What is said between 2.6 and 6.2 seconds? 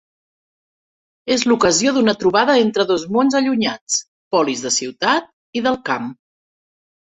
entre dos mons allunyats: polis de ciutat i del camp.